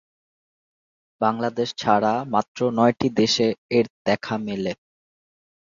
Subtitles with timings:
[1.21, 4.71] বাংলাদেশ ছাড়া মাত্র নয়টি দেশে এর দেখা মেলে।